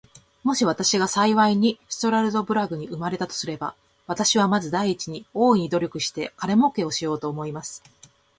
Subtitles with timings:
[0.43, 3.75] もし私が幸いにストラルドブラグに生れたとすれば、
[4.07, 7.83] 私はまず第一に、大いに努力して金もうけをしようと思います。